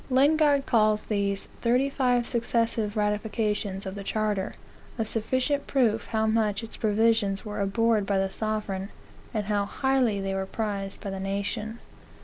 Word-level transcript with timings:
Lingard 0.09 0.65
calls 0.65 1.03
these 1.03 1.45
"thirty 1.45 1.87
five 1.87 2.25
successive 2.25 2.97
ratifications" 2.97 3.85
of 3.85 3.93
the 3.93 4.03
charter, 4.03 4.55
"a 4.97 5.05
sufficient 5.05 5.67
proof 5.67 6.07
how 6.07 6.25
much 6.25 6.63
its 6.63 6.75
provisions 6.75 7.45
were 7.45 7.61
abhorred 7.61 8.07
by 8.07 8.17
the 8.17 8.31
sovereign, 8.31 8.89
and 9.31 9.45
how 9.45 9.65
highly 9.65 10.19
they 10.19 10.33
were 10.33 10.47
prized 10.47 11.01
by 11.01 11.11
the 11.11 11.19
nation." 11.19 11.77